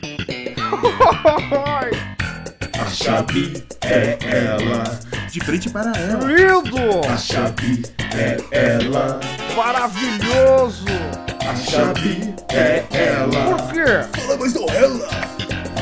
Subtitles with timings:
[2.80, 4.82] A chave é ela.
[5.30, 6.24] De frente para ela.
[6.24, 7.00] Lindo!
[7.08, 7.82] A chave
[8.16, 9.20] é ela.
[9.56, 10.84] Maravilhoso!
[11.48, 13.56] A chave é ela.
[13.56, 13.84] Por quê?
[14.20, 15.08] Fala mais não ela.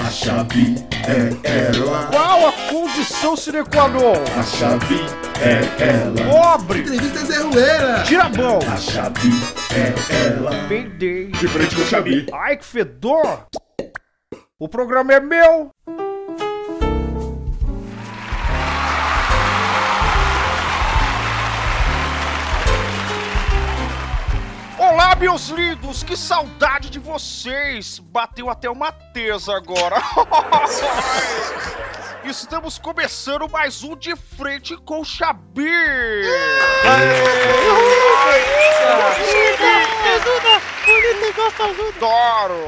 [0.07, 0.75] A chave
[1.07, 2.09] é ela.
[2.11, 4.13] Qual a condição sine qua non?
[4.39, 5.01] A chave
[5.41, 6.25] é ela.
[6.31, 6.81] Pobre!
[6.81, 8.03] Entrevista Zé Ruela.
[8.05, 8.59] Tira a mão!
[8.73, 9.31] A chave
[9.75, 9.95] é
[10.27, 10.51] ela.
[10.69, 11.29] Peidei!
[11.29, 12.27] De frente com a chave.
[12.33, 13.47] Ai, que fedor!
[14.61, 15.71] O programa é meu!
[24.77, 26.03] Olá, meus lindos!
[26.03, 28.01] Que saudade de vocês!
[28.01, 30.03] Bateu até uma tesa agora!
[32.25, 36.25] Estamos começando mais um De Frente com o Xabir!
[41.95, 42.59] Adoro!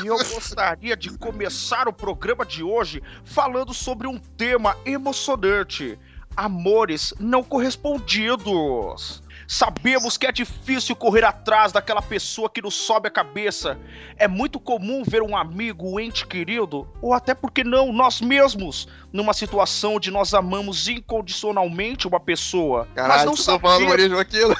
[0.00, 5.98] E eu gostaria de começar o programa de hoje falando sobre um tema emocionante:
[6.34, 9.22] amores não correspondidos.
[9.46, 13.78] Sabemos que é difícil correr atrás daquela pessoa que nos sobe a cabeça.
[14.16, 18.88] É muito comum ver um amigo, um ente querido, ou até porque não, nós mesmos,
[19.12, 22.88] numa situação onde nós amamos incondicionalmente uma pessoa.
[22.88, 24.56] mas Caralho, não estão falando sabemos Maria Joaquina.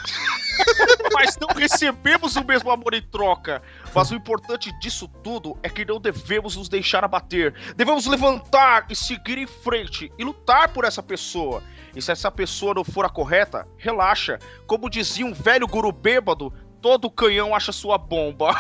[1.13, 3.63] Mas não recebemos o mesmo amor em troca.
[3.95, 7.55] Mas o importante disso tudo é que não devemos nos deixar abater.
[7.77, 11.63] Devemos levantar e seguir em frente e lutar por essa pessoa.
[11.95, 14.39] E se essa pessoa não for a correta, relaxa.
[14.67, 16.53] Como dizia um velho guru bêbado,
[16.83, 18.51] todo canhão acha sua bomba.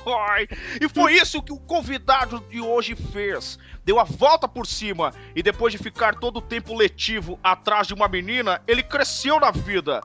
[0.80, 3.58] e foi isso que o convidado de hoje fez.
[3.84, 7.92] Deu a volta por cima e depois de ficar todo o tempo letivo atrás de
[7.92, 10.00] uma menina, ele cresceu na vida.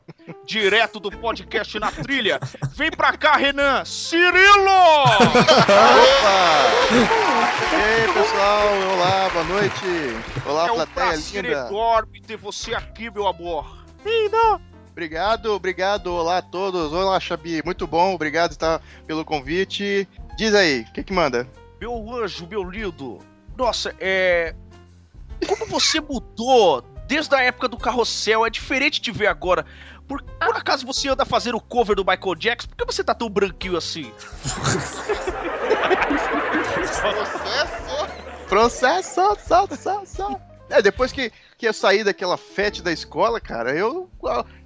[0.46, 2.40] Direto do podcast na trilha.
[2.76, 3.86] Vem pra cá, Renan.
[3.86, 4.68] Cirilo!
[5.04, 5.48] Opa!
[7.70, 8.68] E aí, pessoal?
[8.94, 9.86] Olá, boa noite.
[10.46, 11.68] Olá, é um plateia prazer linda.
[11.68, 13.84] enorme ter você aqui, meu amor.
[14.98, 16.08] Obrigado, obrigado.
[16.08, 16.92] Olá a todos.
[16.92, 17.62] Olá, Xabi.
[17.64, 20.10] Muito bom, obrigado tá, pelo convite.
[20.36, 21.48] Diz aí, o que que manda?
[21.80, 23.20] Meu anjo, meu lindo.
[23.56, 24.56] Nossa, é.
[25.46, 28.44] Como você mudou desde a época do carrossel?
[28.44, 29.68] É diferente de ver agora.
[30.08, 32.70] Por, por acaso você anda fazendo o cover do Michael Jackson?
[32.70, 34.12] Por que você tá tão branquinho assim?
[38.50, 39.36] Processo, só,
[39.68, 40.47] só, só.
[40.70, 44.10] É, depois que, que eu saí daquela fete da escola, cara, eu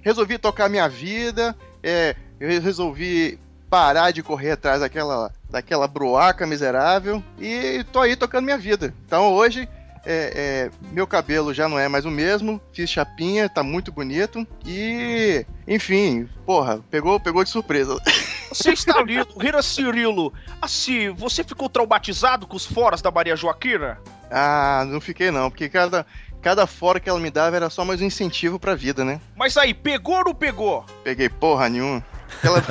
[0.00, 3.38] resolvi tocar minha vida, é, eu resolvi
[3.70, 8.92] parar de correr atrás daquela, daquela broaca miserável e tô aí tocando minha vida.
[9.06, 9.68] Então hoje,
[10.04, 14.46] é, é, meu cabelo já não é mais o mesmo, fiz chapinha, tá muito bonito
[14.66, 17.96] e, enfim, porra, pegou, pegou de surpresa.
[18.54, 20.32] Você está lindo, Renan Cirilo.
[20.60, 23.98] Assim, você ficou traumatizado com os foras da Maria Joaquina?
[24.30, 26.06] Ah, não fiquei não, porque cada,
[26.40, 29.20] cada fora que ela me dava era só mais um incentivo pra vida, né?
[29.34, 30.84] Mas aí, pegou ou não pegou?
[31.02, 32.04] Peguei porra nenhuma.
[32.42, 32.62] Ela,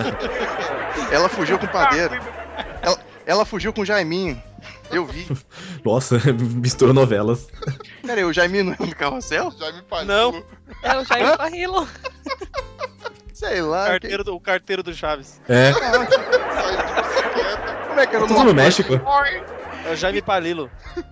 [1.12, 2.16] ela fugiu com o padeiro.
[2.82, 4.42] Ela, ela fugiu com o Jaiminho.
[4.92, 5.28] Eu vi.
[5.84, 6.20] Nossa,
[6.56, 7.48] mistura novelas.
[8.06, 9.52] Pera aí, o Jaiminho não é um do carrossel?
[9.58, 10.08] Jaime Palilo.
[10.08, 10.44] Não.
[10.84, 11.88] É o Jair Barrilo.
[13.42, 13.88] Sei lá.
[13.88, 15.42] Carteiro do, o carteiro do Chaves.
[15.50, 15.72] É.
[17.88, 18.62] Como é que era o tudo no nome?
[18.62, 18.94] México.
[19.84, 20.70] É o Jaime Palilo.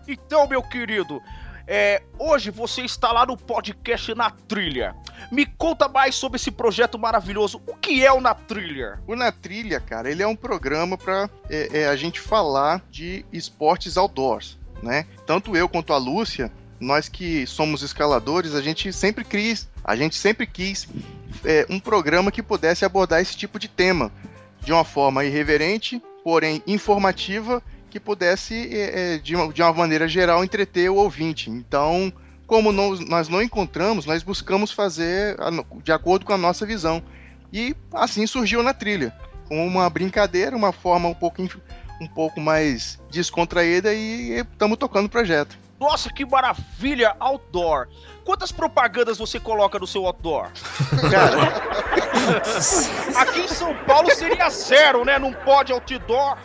[0.07, 1.19] Então, meu querido,
[1.65, 4.95] é, hoje você está lá no podcast Na Trilha.
[5.31, 7.63] Me conta mais sobre esse projeto maravilhoso.
[7.65, 8.99] O que é o Na Trilha?
[9.07, 13.25] O Na Trilha, cara, ele é um programa pra é, é, a gente falar de
[13.33, 15.07] esportes outdoors, né?
[15.25, 20.15] Tanto eu quanto a Lúcia, nós que somos escaladores, a gente sempre quis, a gente
[20.15, 20.87] sempre quis
[21.45, 24.11] é, um programa que pudesse abordar esse tipo de tema
[24.61, 30.07] de uma forma irreverente, porém informativa, que pudesse, é, é, de, uma, de uma maneira
[30.07, 31.49] geral, entreter o ouvinte.
[31.49, 32.11] Então,
[32.45, 35.37] como não- nós não encontramos, nós buscamos fazer
[35.83, 37.01] de acordo com a nossa visão.
[37.51, 39.13] E assim surgiu na trilha,
[39.47, 41.41] com uma brincadeira, uma forma um pouco,
[41.99, 45.57] um pouco mais descontraída e estamos tocando o projeto.
[45.79, 47.15] Nossa, que maravilha!
[47.19, 47.87] Outdoor.
[48.25, 50.49] Quantas propagandas você coloca no seu outdoor?
[51.09, 51.53] Cara,
[53.15, 55.17] Aqui em São Paulo seria zero, né?
[55.17, 56.37] Não pode outdoor.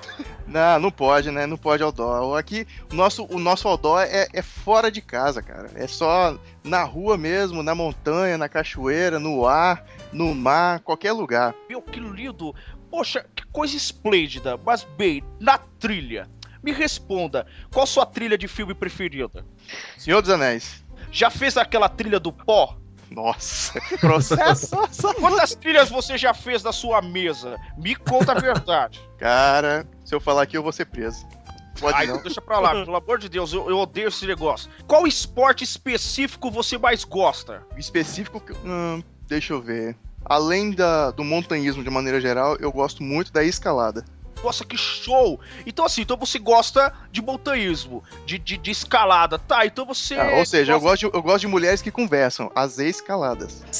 [0.46, 1.46] não, não pode, né?
[1.46, 2.38] Não pode outdoor.
[2.38, 5.70] Aqui, o nosso, o nosso outdoor é, é fora de casa, cara.
[5.74, 11.54] É só na rua mesmo, na montanha, na cachoeira, no ar, no mar, qualquer lugar.
[11.68, 12.54] Meu, que lindo.
[12.90, 14.58] Poxa, que coisa esplêndida.
[14.64, 16.28] Mas bem, na trilha.
[16.64, 19.44] Me responda, qual sua trilha de filme preferida?
[19.98, 20.82] Senhor dos Anéis.
[21.12, 22.78] Já fez aquela trilha do pó?
[23.10, 24.70] Nossa, que processo.
[25.20, 27.60] Quantas trilhas você já fez da sua mesa?
[27.76, 28.98] Me conta a verdade.
[29.18, 31.26] Cara, se eu falar aqui, eu vou ser preso.
[31.78, 32.22] Pode Ai, não.
[32.22, 34.70] deixa pra lá, pelo amor de Deus, eu, eu odeio esse negócio.
[34.86, 37.62] Qual esporte específico você mais gosta?
[37.76, 39.96] Específico, que- hum, deixa eu ver.
[40.24, 44.04] Além da, do montanhismo de maneira geral, eu gosto muito da escalada.
[44.44, 45.40] Nossa, que show!
[45.66, 49.38] Então, assim, então você gosta de montanhismo, de, de, de escalada.
[49.38, 50.14] Tá, então você.
[50.18, 53.64] Ah, ou seja, eu gosta- gosto, de, eu gosto de mulheres que conversam, as escaladas.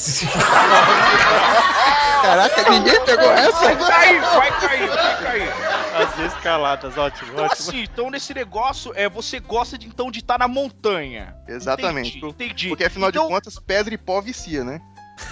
[2.21, 3.51] Caraca, ninguém pegou essa?
[3.59, 5.53] Vai cair, vai cair, vai cair.
[5.95, 7.69] As escaladas, ótimo, Então, ótimo.
[7.69, 11.35] assim, então nesse negócio, é, você gosta de, então de estar na montanha.
[11.47, 12.17] Exatamente.
[12.17, 12.67] Entendi, entendi.
[12.69, 14.81] Porque afinal Então- de contas, pedra e pó vicia, né?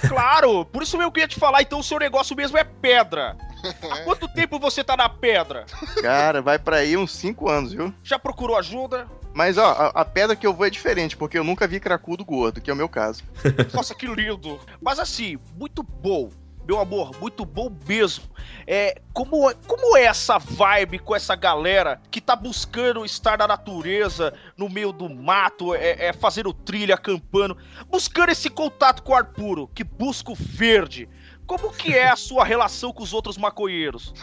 [0.07, 3.35] Claro, por isso eu queria te falar, então o seu negócio mesmo é pedra.
[3.63, 5.65] Há quanto tempo você tá na pedra?
[6.01, 7.93] Cara, vai pra aí uns 5 anos, viu?
[8.03, 9.07] Já procurou ajuda?
[9.33, 12.25] Mas ó, a, a pedra que eu vou é diferente, porque eu nunca vi cracudo
[12.25, 13.23] gordo, que é o meu caso.
[13.73, 14.59] Nossa, que lindo.
[14.81, 16.29] Mas assim, muito bom.
[16.65, 18.23] Meu amor, muito bom mesmo.
[18.65, 24.33] É, como, como é essa vibe com essa galera que tá buscando estar na natureza,
[24.55, 27.57] no meio do mato, é, é, fazendo trilha, acampando,
[27.89, 31.09] buscando esse contato com o ar puro, que busca o verde.
[31.45, 34.13] Como que é a sua relação com os outros maconheiros?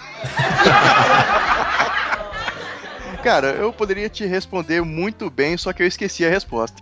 [3.23, 6.81] Cara, eu poderia te responder muito bem, só que eu esqueci a resposta.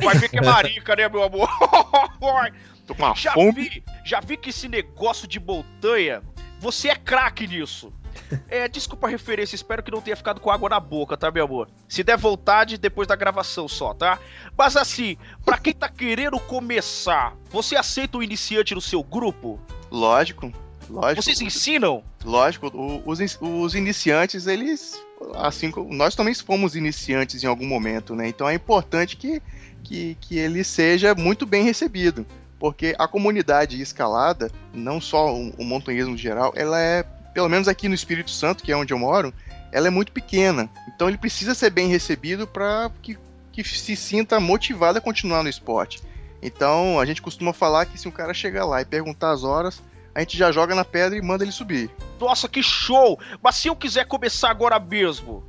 [0.00, 1.48] Vai ver que é marica, né, meu amor?
[2.86, 3.52] Tô com uma Já fome.
[3.52, 6.22] vi, já vi que esse negócio de montanha,
[6.60, 7.92] você é craque nisso.
[8.48, 11.44] É, desculpa a referência, espero que não tenha ficado com água na boca, tá, meu
[11.44, 11.68] amor?
[11.86, 14.18] Se der vontade, depois da gravação só, tá?
[14.56, 19.60] Mas assim, pra quem tá querendo começar, você aceita o iniciante no seu grupo?
[19.90, 20.52] Lógico,
[20.88, 21.22] lógico.
[21.22, 22.02] Vocês ensinam?
[22.24, 22.70] Lógico,
[23.04, 25.00] os, os iniciantes, eles.
[25.34, 25.92] Assim como.
[25.94, 28.28] Nós também fomos iniciantes em algum momento, né?
[28.28, 29.42] Então é importante que,
[29.82, 32.26] que, que ele seja muito bem recebido.
[32.58, 37.04] Porque a comunidade escalada, não só o, o montanhismo geral, ela é,
[37.34, 39.32] pelo menos aqui no Espírito Santo, que é onde eu moro,
[39.72, 40.68] ela é muito pequena.
[40.94, 43.18] Então ele precisa ser bem recebido para que,
[43.52, 46.02] que se sinta motivado a continuar no esporte.
[46.42, 49.82] Então a gente costuma falar que se um cara chegar lá e perguntar as horas,
[50.14, 51.90] a gente já joga na pedra e manda ele subir.
[52.20, 53.18] Nossa, que show!
[53.42, 55.44] Mas se eu quiser começar agora mesmo,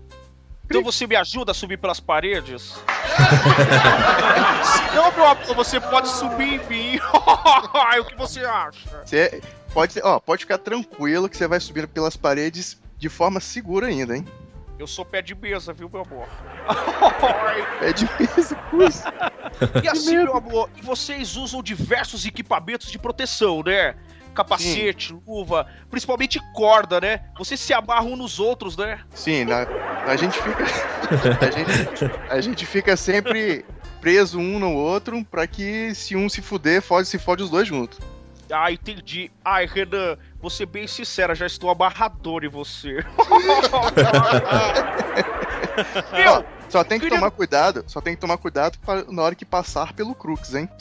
[0.65, 2.75] então você me ajuda a subir pelas paredes?
[4.93, 6.99] Não, meu amor, você pode subir em mim.
[7.99, 9.03] o que você acha?
[9.03, 9.41] Você
[9.73, 14.15] pode, ó, pode ficar tranquilo que você vai subir pelas paredes de forma segura ainda,
[14.17, 14.25] hein?
[14.77, 16.27] Eu sou pé de mesa, viu, meu amor?
[17.81, 19.01] É de peso, cruz.
[19.83, 23.95] e assim, meu amor, e vocês usam diversos equipamentos de proteção, né?
[24.35, 27.21] Capacete, luva, principalmente corda, né?
[27.37, 28.99] Vocês se amarram nos outros, né?
[29.15, 29.65] Sim, na-
[30.05, 30.63] a gente fica.
[31.41, 33.65] A gente, a gente fica sempre
[33.99, 37.67] preso um no outro pra que se um se fuder, fode, se fode os dois
[37.67, 37.97] juntos.
[38.51, 39.31] Ah, entendi.
[39.45, 42.97] Ai, Renan, vou ser bem sincera, já estou amarrador em você.
[46.13, 48.77] meu, Só tem que Queria- tomar cuidado, só tem que tomar cuidado
[49.09, 50.69] na hora que passar pelo crux, hein?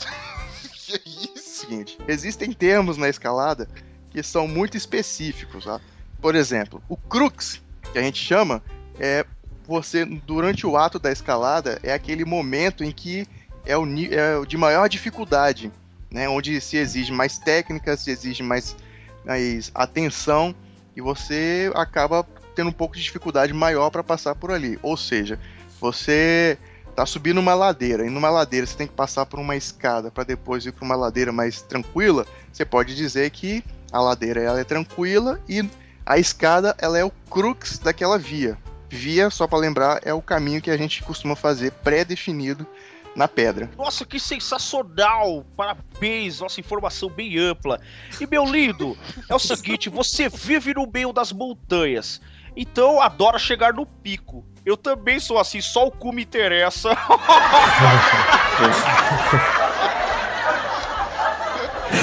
[0.89, 1.03] Que
[1.37, 1.61] isso?
[1.67, 3.69] seguinte: existem termos na escalada
[4.11, 5.79] que são muito específicos, tá?
[6.21, 7.61] Por exemplo, o crux,
[7.93, 8.63] que a gente chama,
[8.99, 9.27] é
[9.67, 13.27] você, durante o ato da escalada, é aquele momento em que
[13.67, 15.71] é o, é o de maior dificuldade,
[16.11, 16.29] né?
[16.29, 18.77] Onde se exige mais técnica, se exige mais,
[19.25, 20.55] mais atenção,
[20.97, 24.79] e você acaba tendo um pouco de dificuldade maior para passar por ali.
[24.83, 25.39] Ou seja,
[25.81, 26.59] você
[26.97, 30.25] tá subindo uma ladeira e numa ladeira você tem que passar por uma escada para
[30.25, 34.65] depois ir para uma ladeira mais tranquila, você pode dizer que a ladeira ela é
[34.65, 35.65] tranquila e
[36.05, 38.59] a escada ela é o crux daquela via.
[38.91, 42.67] Via, só para lembrar, é o caminho que a gente costuma fazer pré-definido
[43.19, 43.69] na pedra.
[43.77, 45.45] Nossa, que sensacional!
[45.57, 47.81] Parabéns, nossa informação bem ampla.
[48.21, 48.97] E meu lindo,
[49.29, 52.21] é o seguinte: você vive no meio das montanhas,
[52.57, 54.47] então adora chegar no pico.
[54.65, 56.91] Eu também sou assim, só o cu me interessa.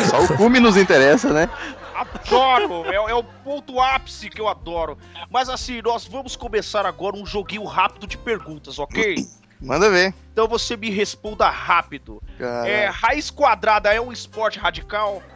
[0.10, 1.48] Só o cume nos interessa, né?
[1.94, 2.86] Adoro!
[2.92, 4.98] É, é o ponto ápice que eu adoro.
[5.30, 9.16] Mas assim, nós vamos começar agora um joguinho rápido de perguntas, ok?
[9.62, 10.14] Manda ver.
[10.32, 12.22] Então você me responda rápido.
[12.38, 12.68] Cara.
[12.68, 15.24] É, raiz quadrada é um esporte radical?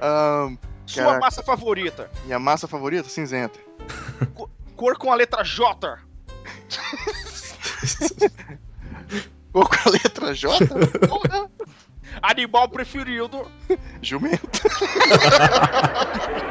[0.00, 0.56] Ahn,
[0.86, 1.20] Sua Caraca.
[1.20, 2.10] massa favorita?
[2.24, 3.58] minha massa favorita, cinzenta.
[4.76, 5.98] Cor com a letra J?
[9.54, 10.66] Ou com a letra J?
[11.06, 11.50] Porra.
[12.20, 13.50] Animal preferido?
[14.02, 14.60] Jumento.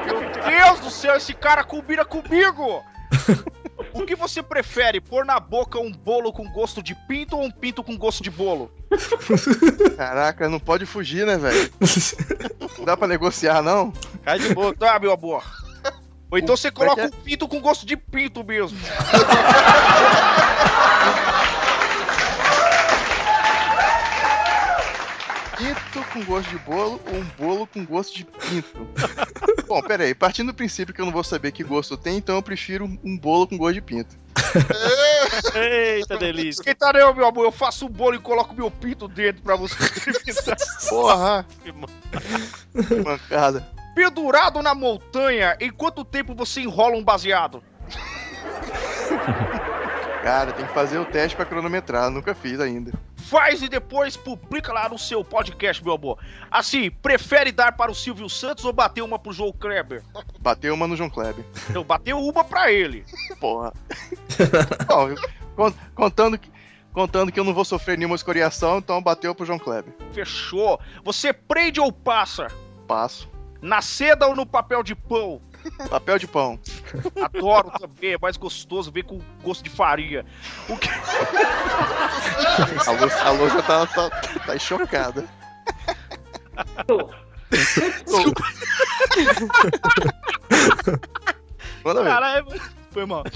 [0.06, 0.22] Meu
[0.58, 2.84] Deus do céu, esse cara combina comigo!
[3.94, 7.52] O que você prefere, pôr na boca um bolo com gosto de pinto ou um
[7.52, 8.72] pinto com gosto de bolo?
[9.98, 11.72] Caraca, não pode fugir, né, velho?
[12.78, 13.92] Não dá pra negociar, não?
[14.24, 15.44] Cai de boa, tá, meu amor?
[16.32, 18.78] Ou então você coloca é um pinto com gosto de pinto mesmo.
[25.58, 28.88] Pinto com gosto de bolo ou um bolo com gosto de pinto?
[29.72, 30.13] Bom, pera aí.
[30.13, 33.18] Partindo do princípio que eu não vou saber que gosto tem, então eu prefiro um
[33.18, 34.18] bolo com gosto de pinto.
[35.56, 36.60] Eita delícia.
[36.60, 37.46] Esquenta não, meu amor.
[37.46, 39.75] Eu faço um bolo e coloco meu pinto dentro pra você.
[40.90, 41.46] Porra!
[41.63, 41.72] Que
[43.01, 43.66] mancada.
[43.96, 47.63] Pendurado na montanha, em quanto tempo você enrola um baseado?
[50.22, 52.10] Cara, tem que fazer o teste pra cronometrar.
[52.10, 52.92] Nunca fiz ainda.
[53.32, 56.20] Faz e depois publica lá no seu podcast, meu amor.
[56.52, 60.04] Assim, prefere dar para o Silvio Santos ou bater uma pro João Kleber?
[60.42, 61.46] Bateu uma no João Kleber.
[61.74, 63.06] Eu bateu uma pra ele.
[63.40, 63.72] Porra.
[64.86, 65.18] Bom, eu-
[65.56, 66.52] con- contando que.
[66.92, 69.94] Contando que eu não vou sofrer nenhuma escoriação, então bateu pro João Kleber.
[70.12, 70.78] Fechou.
[71.06, 72.48] Você prende ou passa?
[72.86, 73.30] Passo.
[73.62, 75.40] Na seda ou no papel de pão?
[75.89, 76.60] Papel de pão.
[77.22, 80.25] Adoro também, é mais gostoso, vem com gosto de farinha.
[80.68, 80.89] O que...
[82.88, 85.27] A Lu, a Lu já tá, tá, tá chocada.
[92.03, 92.10] Ver.
[92.10, 92.46] Caralho,
[92.91, 93.24] foi mal.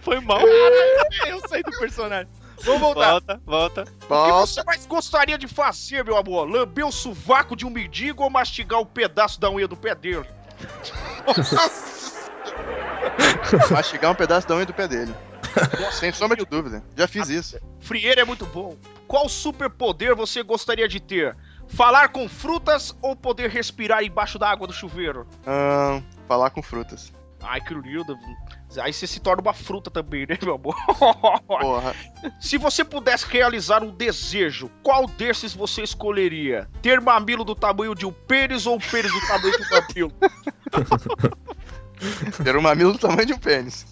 [0.00, 0.40] Foi mal.
[1.26, 2.28] Eu saí do personagem.
[2.64, 3.10] Vamos voltar.
[3.10, 3.82] Volta, volta.
[3.82, 4.46] O que Volta.
[4.46, 6.48] você mais gostaria de fazer, meu amor?
[6.48, 10.26] Lamber o sovaco de um mendigo ou mastigar um pedaço da unha do pé dele?
[13.70, 15.14] Mastigar um pedaço da unha do pé dele.
[15.92, 16.82] Sem sombra de dúvida.
[16.96, 17.58] Já fiz isso.
[17.80, 18.76] Frieira é muito bom.
[19.06, 21.36] Qual superpoder você gostaria de ter?
[21.68, 25.26] Falar com frutas ou poder respirar embaixo da água do chuveiro?
[25.46, 27.12] Ahn, falar com frutas.
[27.42, 28.18] Ai, que lindo.
[28.80, 30.74] Aí você se torna uma fruta também, né, meu amor?
[31.46, 31.94] Porra.
[32.40, 36.68] Se você pudesse realizar um desejo, qual desses você escolheria?
[36.80, 40.12] Ter mamilo do tamanho de um pênis ou um pênis do tamanho de um mamilo?
[42.42, 43.86] Ter um mamilo do tamanho de um pênis.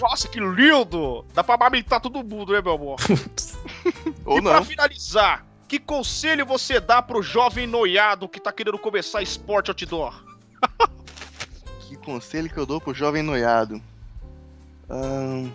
[0.00, 1.24] Nossa, que lindo!
[1.34, 2.96] Dá pra amamentar todo mundo, né, meu amor?
[4.24, 4.64] Ou e pra não.
[4.64, 10.14] finalizar, que conselho você dá pro jovem noiado que tá querendo começar esporte outdoor?
[11.86, 13.80] Que conselho que eu dou pro jovem noiado?
[14.90, 15.50] Ahn.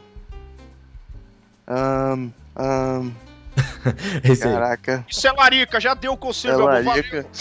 [1.67, 2.31] Ahn.
[2.55, 3.11] Ahn.
[4.23, 4.53] Esse aí.
[4.53, 5.05] Caraca.
[5.09, 7.25] Isso é larica, já deu o conselho, É larica.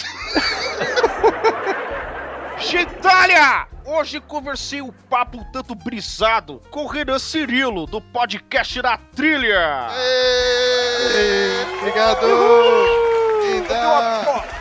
[2.58, 3.68] Gentalha!
[3.84, 9.88] Hoje conversei um papo um tanto brisado com o Renan Cirilo, do podcast da Trilha.
[9.96, 12.26] Ei, Obrigado!
[12.26, 14.59] Meu Linda!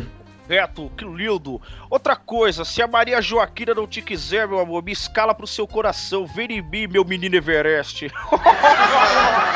[0.46, 1.62] Beto, que lindo.
[1.90, 5.66] Outra coisa, se a Maria Joaquina não te quiser, meu amor, me escala pro seu
[5.66, 6.28] coração.
[6.28, 8.12] Vem em mim, meu menino Everest.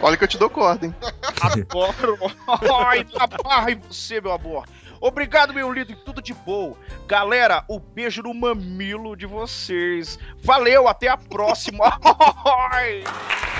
[0.00, 0.94] Olha que eu te dou corda, hein?
[1.40, 2.18] Adoro.
[2.86, 3.06] Ai,
[3.42, 4.66] barra em você, meu amor.
[5.00, 6.76] Obrigado, meu lindo, e tudo de bom.
[7.08, 10.18] Galera, o beijo no mamilo de vocês.
[10.42, 11.98] Valeu, até a próxima.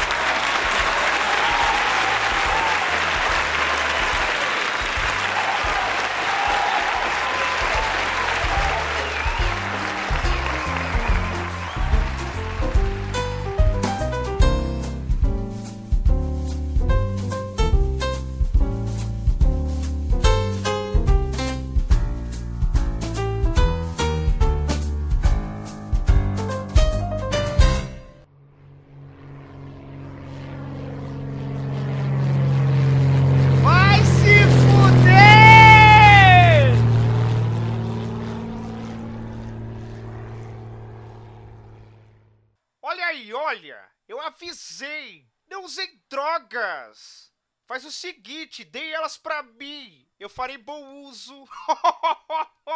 [45.62, 47.33] usem drogas!
[47.66, 50.09] Faz o seguinte, dê elas pra mim!
[50.19, 51.45] Eu farei bom uso!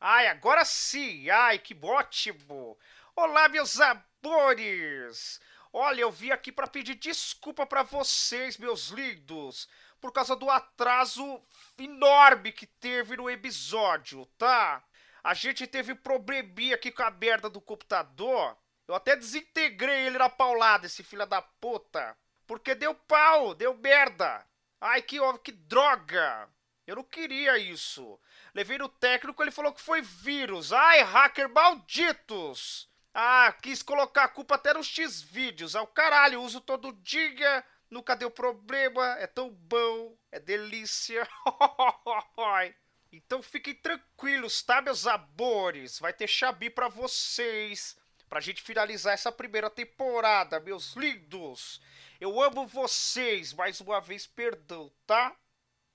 [0.00, 1.28] Ai, agora sim!
[1.28, 2.78] Ai, que ótimo!
[3.16, 5.40] Olá, meus amores!
[5.72, 9.68] Olha, eu vim aqui para pedir desculpa para vocês, meus lindos,
[10.00, 11.42] por causa do atraso
[11.78, 14.82] enorme que teve no episódio, tá?
[15.22, 18.56] A gente teve probleminha aqui com a merda do computador.
[18.86, 22.16] Eu até desintegrei ele na paulada, esse filho da puta.
[22.46, 24.46] Porque deu pau, deu merda.
[24.80, 26.48] Ai, que, que droga.
[26.86, 28.20] Eu não queria isso.
[28.54, 30.72] Levei no técnico, ele falou que foi vírus.
[30.72, 32.88] Ai, hacker malditos.
[33.12, 35.74] Ah, quis colocar a culpa até nos X-Vídeos.
[35.74, 37.64] Ah, o caralho, uso todo dia.
[37.90, 39.04] Nunca deu problema.
[39.18, 40.16] É tão bom.
[40.30, 41.26] É delícia.
[43.12, 45.98] então fiquem tranquilos, tá, meus amores?
[45.98, 47.96] Vai ter Xabi pra vocês.
[48.28, 51.80] Pra gente finalizar essa primeira temporada, meus lindos.
[52.20, 53.52] Eu amo vocês.
[53.52, 55.36] Mais uma vez, perdão, tá?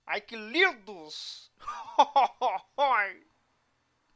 [0.05, 1.51] Ai, que lindos!